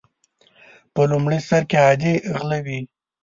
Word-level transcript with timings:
په 0.93 1.01
لومړي 1.11 1.39
سر 1.47 1.61
کې 1.69 1.77
عادي 1.85 2.13
غله 2.37 2.59
وي. 2.65 2.79